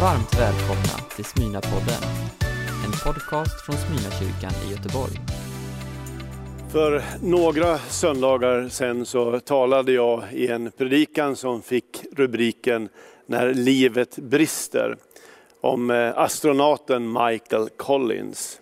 [0.00, 2.02] Varmt välkomna till Smyna-podden,
[2.84, 5.20] en podcast från Smyna-kyrkan i Göteborg.
[6.72, 12.88] För några söndagar sedan så talade jag i en predikan som fick rubriken
[13.26, 14.96] När livet brister,
[15.60, 18.60] om eh, astronauten Michael Collins.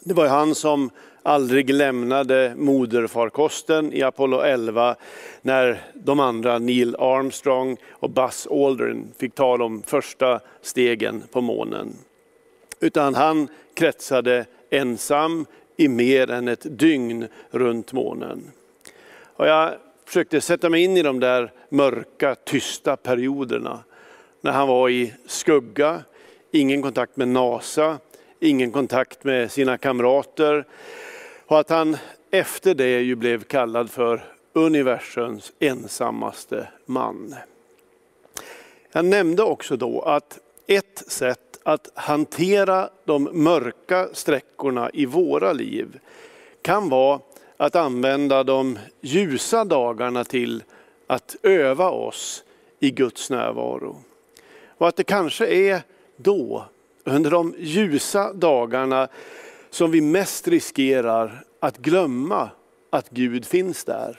[0.00, 0.90] Det var han som
[1.26, 4.96] aldrig lämnade moderfarkosten i Apollo 11
[5.42, 11.94] när de andra Neil Armstrong och Buzz Aldrin fick ta de första stegen på månen.
[12.80, 18.50] Utan han kretsade ensam i mer än ett dygn runt månen.
[19.36, 23.78] Och jag försökte sätta mig in i de där mörka, tysta perioderna.
[24.40, 26.02] När han var i skugga,
[26.50, 27.98] ingen kontakt med NASA,
[28.40, 30.64] ingen kontakt med sina kamrater.
[31.46, 31.96] Och att han
[32.30, 37.34] efter det ju blev kallad för universums ensammaste man.
[38.92, 45.98] Jag nämnde också då att ett sätt att hantera de mörka sträckorna i våra liv
[46.62, 47.20] kan vara
[47.56, 50.62] att använda de ljusa dagarna till
[51.06, 52.44] att öva oss
[52.80, 53.96] i Guds närvaro.
[54.78, 55.80] Och att det kanske är
[56.16, 56.64] då,
[57.04, 59.08] under de ljusa dagarna,
[59.70, 62.50] som vi mest riskerar att glömma
[62.90, 64.18] att Gud finns där.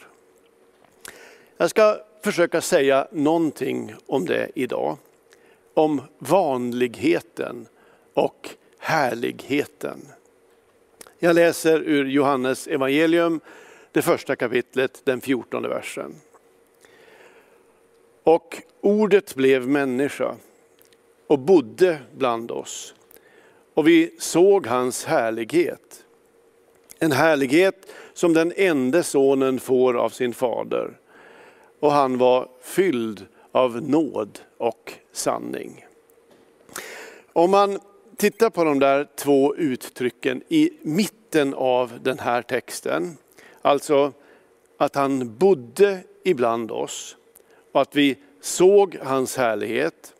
[1.58, 4.98] Jag ska försöka säga någonting om det idag.
[5.74, 7.68] Om vanligheten
[8.14, 10.08] och härligheten.
[11.20, 13.40] Jag läser ur Johannes evangelium,
[13.92, 16.16] det första kapitlet, den fjortonde versen.
[18.24, 20.36] Och ordet blev människa
[21.28, 22.94] och bodde bland oss.
[23.74, 26.06] Och vi såg hans härlighet.
[27.00, 30.98] En härlighet som den enda sonen får av sin fader.
[31.80, 35.86] Och han var fylld av nåd och sanning.
[37.34, 37.80] Om man
[38.18, 43.18] tittar på de där två uttrycken i mitten av den här texten,
[43.62, 44.14] alltså
[44.78, 47.18] att han bodde ibland oss
[47.72, 50.14] och att vi såg hans härlighet,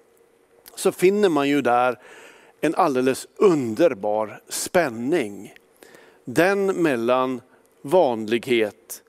[0.76, 2.00] så finner man ju där
[2.62, 5.54] en alldeles underbar spänning.
[6.30, 7.42] Den mellan
[7.82, 9.04] vanlighet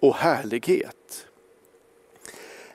[0.00, 1.26] och härlighet.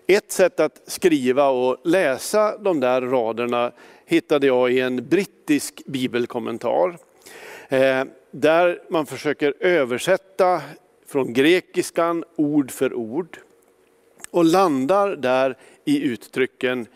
[0.08, 3.72] Ett sätt att skriva och läsa de där raderna
[4.06, 6.98] hittade jag i en brittisk bibelkommentar.
[7.70, 10.62] Eh, där man försöker översätta
[11.06, 13.40] från grekiskan ord för ord.
[14.32, 16.88] Och landar där i uttrycken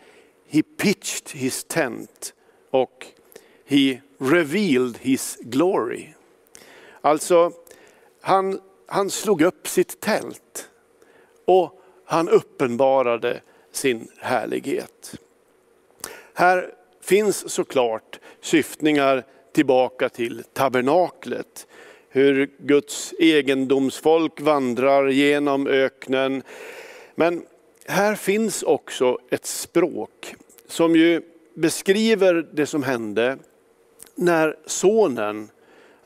[0.48, 2.34] He pitched his tent
[2.70, 3.06] och
[3.64, 6.14] He revealed his glory.
[7.00, 7.52] Alltså,
[8.20, 10.68] han, han slog upp sitt tält
[11.44, 13.40] och han uppenbarade
[13.72, 15.14] sin härlighet.
[16.34, 21.66] Här finns såklart syftningar tillbaka till tabernaklet.
[22.08, 26.42] Hur Guds egendomsfolk vandrar genom öknen.
[27.14, 27.46] Men
[27.86, 30.34] här finns också ett språk
[30.68, 31.22] som ju
[31.54, 33.38] beskriver det som hände
[34.14, 35.48] när sonen,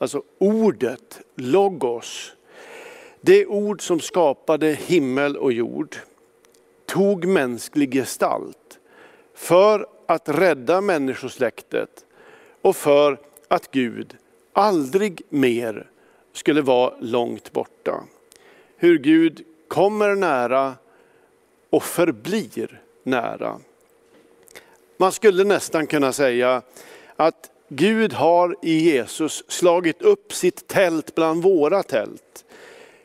[0.05, 2.33] alltså ordet, logos,
[3.21, 5.97] det ord som skapade himmel och jord,
[6.87, 8.79] tog mänsklig gestalt
[9.35, 12.05] för att rädda människosläktet
[12.63, 14.17] och för att Gud
[14.53, 15.91] aldrig mer
[16.33, 18.05] skulle vara långt borta.
[18.77, 20.75] Hur Gud kommer nära
[21.71, 23.61] och förblir nära.
[24.97, 26.63] Man skulle nästan kunna säga
[27.17, 32.45] att Gud har i Jesus slagit upp sitt tält bland våra tält.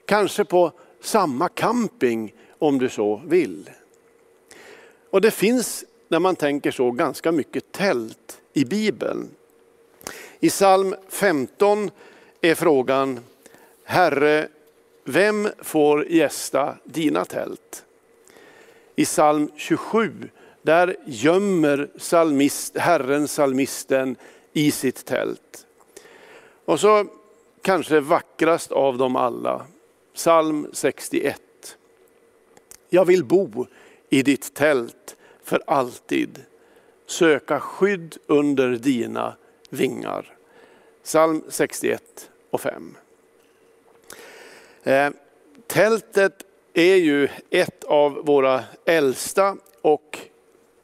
[0.05, 0.71] Kanske på
[1.01, 3.69] samma camping om du så vill.
[5.09, 9.29] Och det finns, när man tänker så, ganska mycket tält i Bibeln.
[10.39, 11.91] I psalm 15
[12.41, 13.19] är frågan,
[13.83, 14.47] Herre,
[15.03, 17.85] vem får gästa dina tält?
[18.95, 20.29] I psalm 27,
[20.61, 24.15] där gömmer salmist, Herren psalmisten
[24.59, 25.67] i sitt tält.
[26.65, 27.05] Och så
[27.61, 29.65] kanske vackrast av dem alla,
[30.13, 31.77] psalm 61.
[32.89, 33.65] Jag vill bo
[34.09, 36.43] i ditt tält för alltid,
[37.05, 39.35] söka skydd under dina
[39.69, 40.35] vingar.
[41.03, 42.97] Psalm 61 och 5.
[44.83, 45.09] Eh,
[45.67, 50.19] tältet är ju ett av våra äldsta och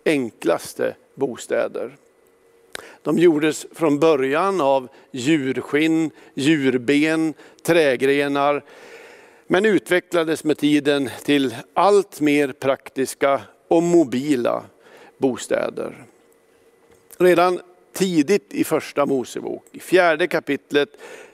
[0.06, 1.98] enklaste bostäder.
[3.02, 7.34] De gjordes från början av djurskinn, djurben,
[7.64, 8.64] trägrenar,
[9.48, 14.64] men utvecklades med tiden till allt mer praktiska och mobila
[15.18, 16.06] bostäder.
[17.18, 17.60] Redan
[17.94, 20.90] tidigt i första Mosebok, i fjärde kapitlet,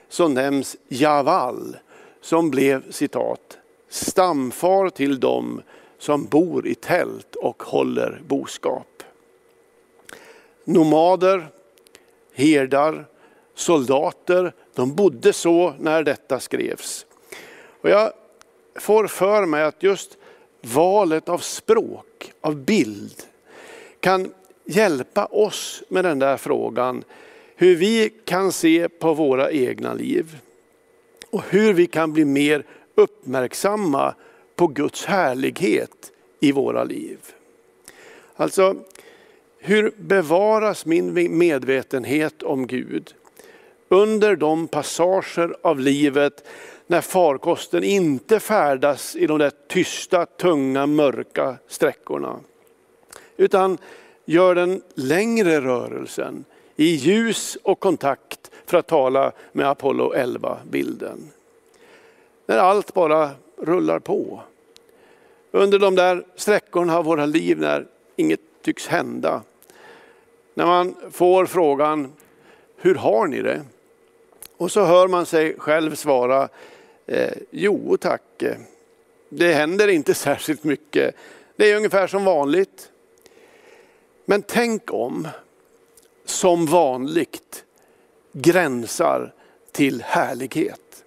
[0.08, 1.76] så nämns Javal
[2.20, 3.58] som blev citat
[3.88, 5.62] stamfar till dem
[5.98, 9.02] som bor i tält och håller boskap.
[10.64, 11.48] Nomader,
[12.34, 13.06] herdar,
[13.54, 17.06] soldater, de bodde så när detta skrevs.
[17.80, 18.12] Och jag
[18.74, 20.18] får för mig att just
[20.60, 23.22] valet av språk, av bild,
[24.00, 24.32] kan
[24.64, 27.04] hjälpa oss med den där frågan
[27.56, 30.38] hur vi kan se på våra egna liv
[31.30, 34.14] och hur vi kan bli mer uppmärksamma
[34.56, 37.18] på Guds härlighet i våra liv.
[38.36, 38.76] Alltså,
[39.64, 43.14] hur bevaras min medvetenhet om Gud
[43.88, 46.44] under de passager av livet
[46.86, 52.40] när farkosten inte färdas i de där tysta, tunga, mörka sträckorna.
[53.36, 53.78] Utan
[54.24, 56.44] gör den längre rörelsen
[56.76, 61.18] i ljus och kontakt för att tala med Apollo 11-bilden.
[62.46, 64.40] När allt bara rullar på.
[65.50, 67.86] Under de där sträckorna av våra liv när
[68.16, 69.42] inget tycks hända.
[70.54, 72.12] När man får frågan,
[72.76, 73.64] hur har ni det?
[74.56, 76.48] Och så hör man sig själv svara,
[77.06, 78.22] eh, jo tack,
[79.28, 81.14] det händer inte särskilt mycket.
[81.56, 82.90] Det är ungefär som vanligt.
[84.24, 85.28] Men tänk om
[86.24, 87.64] som vanligt
[88.32, 89.32] gränsar
[89.72, 91.04] till härlighet.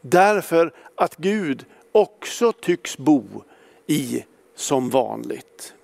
[0.00, 3.24] Därför att Gud också tycks bo
[3.86, 4.24] i
[4.54, 5.74] som vanligt.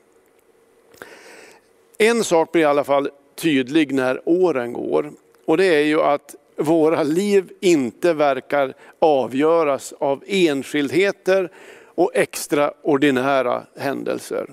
[2.02, 5.12] En sak blir i alla fall tydlig när åren går
[5.44, 11.50] och det är ju att våra liv inte verkar avgöras av enskildheter
[11.85, 14.50] och extraordinära händelser.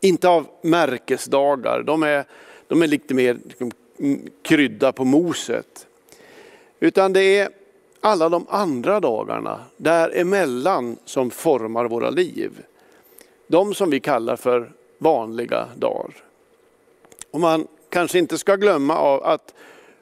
[0.00, 2.24] Inte av märkesdagar, de är,
[2.68, 5.86] de är lite mer liksom, mm, krydda på moset.
[6.80, 7.48] Utan det är
[8.00, 12.50] alla de andra dagarna däremellan som formar våra liv.
[13.46, 16.27] De som vi kallar för vanliga dagar.
[17.30, 19.54] Och man kanske inte ska glömma av att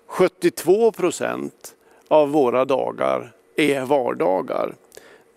[0.06, 1.74] 72 procent
[2.08, 4.74] av våra dagar är vardagar.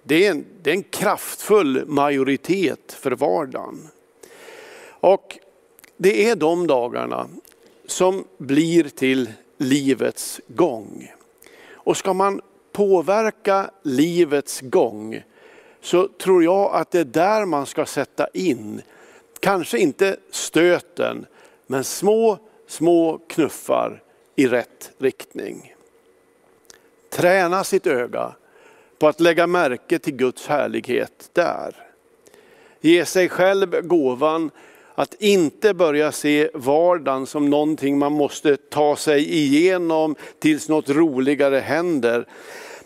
[0.03, 3.87] Det är, en, det är en kraftfull majoritet för vardagen.
[4.87, 5.39] Och
[5.97, 7.29] det är de dagarna
[7.85, 11.11] som blir till livets gång.
[11.71, 12.41] Och ska man
[12.71, 15.23] påverka livets gång
[15.81, 18.81] så tror jag att det är där man ska sätta in,
[19.39, 21.25] kanske inte stöten,
[21.71, 22.37] men små,
[22.67, 24.03] små knuffar
[24.35, 25.73] i rätt riktning.
[27.09, 28.35] Träna sitt öga
[28.99, 31.75] på att lägga märke till Guds härlighet där.
[32.81, 34.51] Ge sig själv gåvan
[34.95, 41.59] att inte börja se vardagen som någonting man måste ta sig igenom tills något roligare
[41.59, 42.27] händer.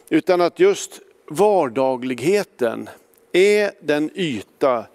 [0.10, 2.90] Utan att just vardagligheten
[3.32, 4.86] är den yta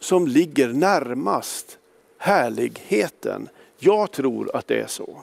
[0.00, 1.77] som ligger närmast
[2.18, 3.48] härligheten.
[3.78, 5.22] Jag tror att det är så.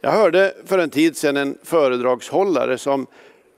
[0.00, 3.06] Jag hörde för en tid sedan en föredragshållare som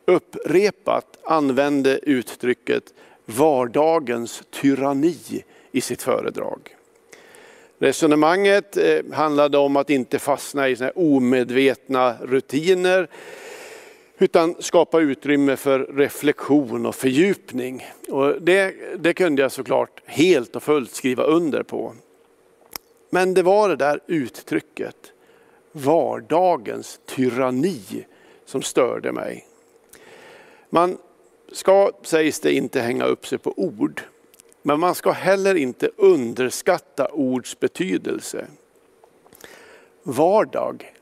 [0.06, 2.94] upprepat använde uttrycket
[3.24, 6.76] vardagens tyranni i sitt föredrag.
[7.78, 13.08] Resonemanget eh, handlade om att inte fastna i omedvetna rutiner
[14.18, 17.86] utan skapa utrymme för reflektion och fördjupning.
[18.08, 21.94] Och det, det kunde jag såklart helt och fullt skriva under på.
[23.10, 25.12] Men det var det där uttrycket,
[25.72, 28.06] vardagens tyranni,
[28.44, 29.46] som störde mig.
[30.70, 30.98] Man
[31.52, 34.02] ska, sägs det, inte hänga upp sig på ord.
[34.62, 38.46] Men man ska heller inte underskatta ords betydelse.
[40.02, 40.92] Vardag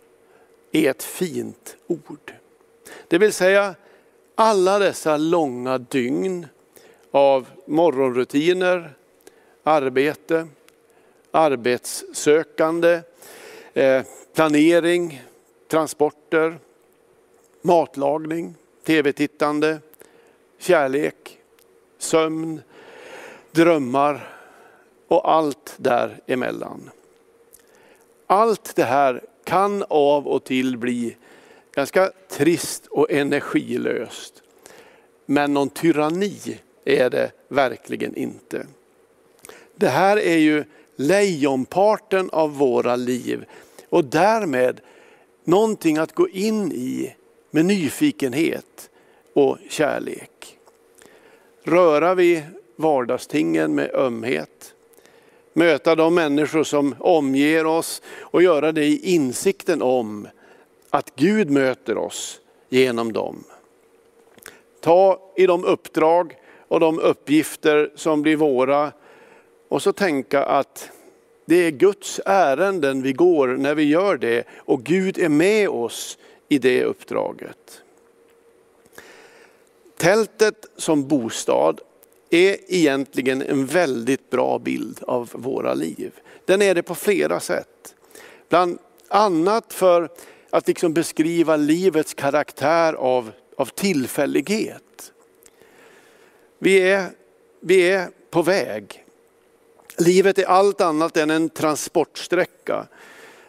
[0.73, 2.35] är ett fint ord.
[3.15, 3.75] Det vill säga
[4.35, 6.47] alla dessa långa dygn
[7.11, 8.95] av morgonrutiner,
[9.63, 10.49] arbete,
[11.31, 13.01] arbetssökande,
[13.75, 14.03] eh,
[14.35, 15.23] planering,
[15.69, 16.59] transporter,
[17.63, 18.55] matlagning,
[18.87, 19.79] tv-tittande,
[20.59, 21.39] kärlek,
[21.99, 22.61] sömn,
[23.51, 24.37] drömmar
[25.09, 26.91] och allt däremellan.
[28.27, 31.17] Allt det här kan av och till bli
[31.75, 34.43] ganska trist och energilöst.
[35.27, 38.67] Men någon tyranni är det verkligen inte.
[39.77, 40.65] Det här är ju
[40.97, 43.45] lejonparten av våra liv
[43.89, 44.81] och därmed
[45.45, 47.15] någonting att gå in i
[47.51, 48.91] med nyfikenhet
[49.35, 50.59] och kärlek.
[51.63, 52.43] Röra vi
[52.77, 54.75] vardagstingen med ömhet.
[55.53, 60.29] möta de människor som omger oss och göra det i insikten om
[60.95, 63.45] att Gud möter oss genom dem.
[64.81, 66.37] Ta i de uppdrag
[66.69, 68.93] och de uppgifter som blir våra
[69.69, 70.91] och så tänka att
[71.45, 76.19] det är Guds ärenden vi går när vi gör det och Gud är med oss
[76.49, 77.83] i det uppdraget.
[79.97, 81.81] Tältet som bostad
[82.31, 86.13] är egentligen en väldigt bra bild av våra liv.
[86.45, 87.95] Den är det på flera sätt.
[88.49, 90.09] Bland annat för
[90.55, 95.13] att liksom beskriva livets karaktär av, av tillfällighet.
[96.59, 97.07] Vi är,
[97.61, 99.05] vi är på väg.
[99.99, 102.87] Livet är allt annat än en transportsträcka.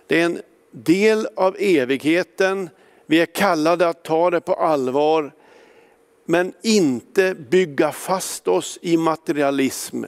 [0.07, 2.69] Det är en del av evigheten.
[3.05, 5.33] Vi är kallade att ta det på allvar
[6.25, 10.03] men inte bygga fast oss i materialism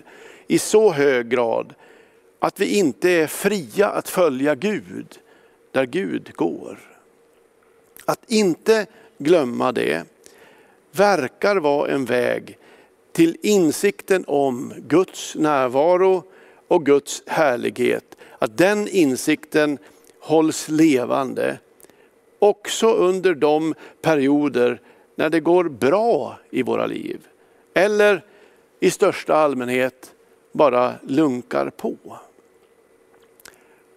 [0.47, 1.73] i så hög grad
[2.39, 5.19] att vi inte är fria att följa Gud
[5.71, 6.79] där Gud går.
[8.05, 8.86] Att inte
[9.17, 10.03] glömma det
[10.91, 12.57] verkar vara en väg
[13.12, 16.24] till insikten om Guds närvaro
[16.67, 18.17] och Guds härlighet.
[18.39, 19.77] Att den insikten
[20.19, 21.59] hålls levande
[22.39, 24.81] också under de perioder
[25.15, 27.27] när det går bra i våra liv.
[27.74, 28.25] Eller
[28.79, 30.15] i största allmänhet
[30.51, 31.97] bara lunkar på.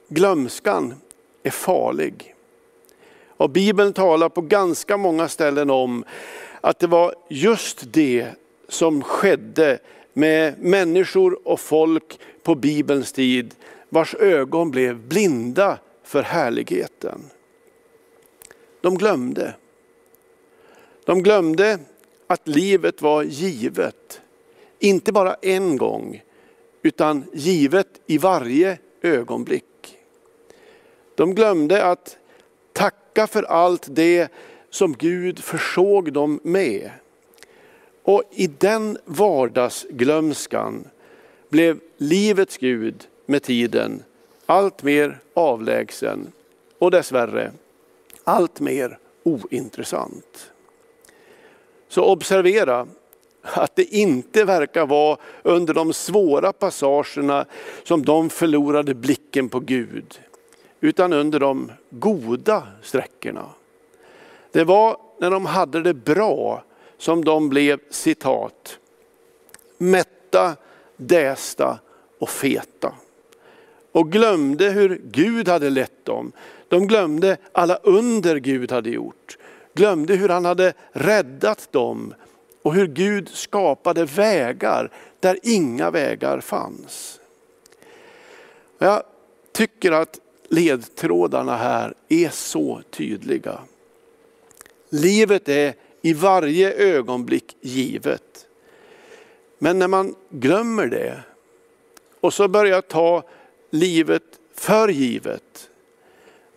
[0.08, 0.94] Glömskan
[1.42, 2.34] är farlig.
[3.26, 6.04] Och Bibeln talar på ganska många ställen om
[6.60, 8.26] att det var just det
[8.68, 9.78] som skedde
[10.12, 13.54] med människor och folk på Bibelns tid
[13.88, 17.20] vars ögon blev blinda för härligheten.
[18.80, 19.54] De glömde.
[21.04, 21.78] De glömde
[22.26, 24.20] att livet var givet.
[24.78, 26.22] Inte bara en gång,
[26.82, 29.69] utan givet i varje ögonblick.
[31.20, 32.18] De glömde att
[32.72, 34.28] tacka för allt det
[34.70, 36.90] som Gud försåg dem med.
[38.02, 40.88] Och i den vardagsglömskan
[41.48, 44.02] blev livets Gud med tiden
[44.46, 46.32] allt mer avlägsen
[46.78, 47.52] och dessvärre
[48.24, 50.50] allt mer ointressant.
[51.88, 52.86] Så observera
[53.42, 57.46] att det inte verkar vara under de svåra passagerna
[57.84, 60.20] som de förlorade blicken på Gud,
[60.80, 63.46] utan under de goda sträckorna.
[64.52, 66.64] Det var när de hade det bra
[66.98, 68.78] som de blev citat,
[69.78, 70.56] mätta,
[70.96, 71.78] dästa
[72.18, 72.94] och feta.
[73.92, 76.32] Och glömde hur Gud hade lett dem.
[76.68, 79.36] De glömde alla under Gud hade gjort
[79.74, 82.14] glömde hur han hade räddat dem
[82.62, 87.20] och hur Gud skapade vägar där inga vägar fanns.
[88.78, 89.02] Jag
[89.52, 93.58] tycker att ledtrådarna här är så tydliga.
[94.88, 98.46] Livet är i varje ögonblick givet.
[99.58, 101.20] Men när man glömmer det
[102.20, 103.22] och så börjar ta
[103.70, 104.22] livet
[104.54, 105.70] för givet,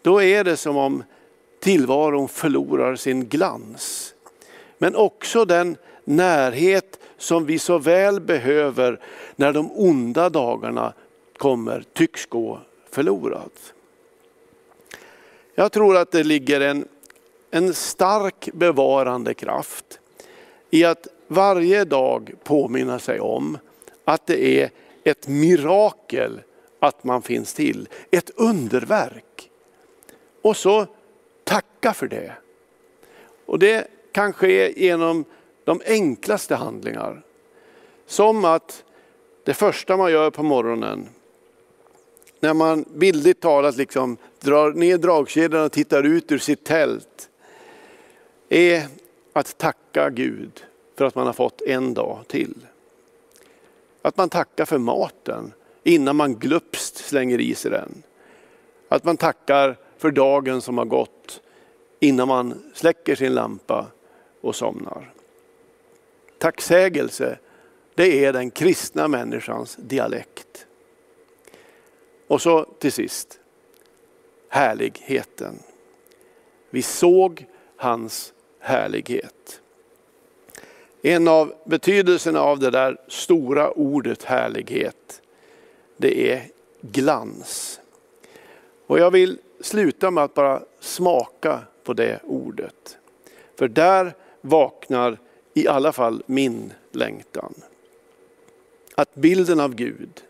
[0.01, 1.03] då är det som om
[1.59, 4.13] tillvaron förlorar sin glans.
[4.77, 8.99] Men också den närhet som vi så väl behöver
[9.35, 10.93] när de onda dagarna
[11.37, 12.59] kommer tycks gå
[12.89, 13.51] förlorad.
[15.55, 16.87] Jag tror att det ligger en,
[17.51, 19.99] en stark bevarande kraft
[20.69, 23.57] i att varje dag påminna sig om
[24.05, 24.69] att det är
[25.03, 26.41] ett mirakel
[26.79, 29.49] att man finns till, ett underverk.
[30.41, 30.87] Och så
[31.43, 32.33] tacka för det.
[33.45, 35.25] Och det kan ske genom
[35.63, 37.23] de enklaste handlingar.
[38.05, 38.83] Som att
[39.43, 41.09] det första man gör på morgonen,
[42.43, 47.29] när man bildligt talat liksom drar ner dragkedjan och tittar ut ur sitt tält,
[48.49, 48.87] är
[49.33, 50.63] att tacka Gud
[50.97, 52.55] för att man har fått en dag till.
[54.01, 58.03] Att man tackar för maten innan man glupst slänger i sig den.
[58.89, 61.41] Att man tackar för dagen som har gått
[61.99, 63.85] innan man släcker sin lampa
[64.41, 65.13] och somnar.
[66.37, 67.37] Tacksägelse,
[67.95, 70.67] det är den kristna människans dialekt.
[72.27, 73.39] Och så till sist,
[74.49, 75.59] härligheten.
[76.69, 77.45] Vi såg
[77.77, 79.61] hans härlighet.
[81.01, 85.21] En av betydelserna av det där stora ordet härlighet,
[85.97, 86.47] det är
[86.81, 87.79] glans.
[88.87, 92.97] Och jag vill sluta med att bara smaka på det ordet.
[93.55, 95.19] För där vaknar
[95.53, 97.53] i alla fall min längtan.
[98.95, 100.23] Att bilden av Gud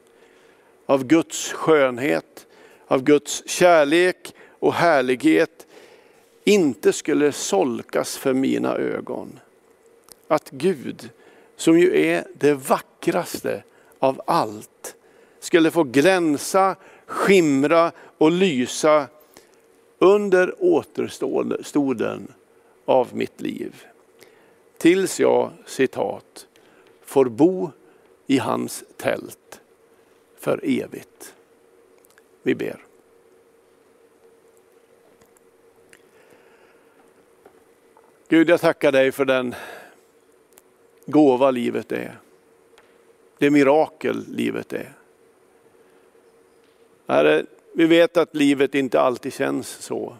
[0.85, 2.47] av Guds skönhet,
[2.87, 5.67] av Guds kärlek och härlighet
[6.43, 9.39] inte skulle solkas för mina ögon.
[10.27, 11.09] Att Gud,
[11.55, 13.63] som ju är det vackraste
[13.99, 14.95] av allt,
[15.39, 16.75] skulle få glänsa,
[17.05, 19.07] skimra och lysa
[19.99, 22.31] under återstoden
[22.85, 23.83] av mitt liv.
[24.77, 26.47] Tills jag, citat,
[27.01, 27.71] får bo
[28.27, 29.61] i hans tält
[30.43, 31.35] för evigt.
[32.41, 32.85] Vi ber.
[38.27, 39.55] Gud, jag tackar dig för den
[41.05, 42.17] gåva livet är.
[43.37, 44.93] Det mirakel livet är.
[47.07, 50.17] Herre, vi vet att livet inte alltid känns så.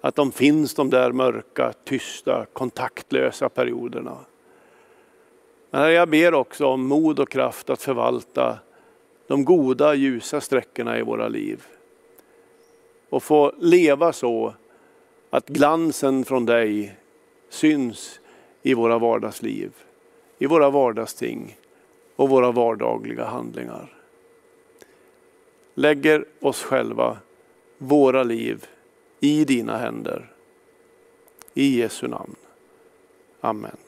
[0.00, 4.18] Att de finns de där mörka, tysta, kontaktlösa perioderna.
[5.70, 8.58] Men jag ber också om mod och kraft att förvalta
[9.28, 11.66] de goda, ljusa sträckorna i våra liv.
[13.08, 14.54] Och få leva så
[15.30, 16.96] att glansen från dig
[17.48, 18.20] syns
[18.62, 19.72] i våra vardagsliv,
[20.38, 21.56] i våra vardagsting
[22.16, 23.94] och våra vardagliga handlingar.
[25.74, 27.18] Lägger oss själva,
[27.78, 28.66] våra liv,
[29.20, 30.32] i dina händer.
[31.54, 32.36] I Jesu namn.
[33.40, 33.87] Amen.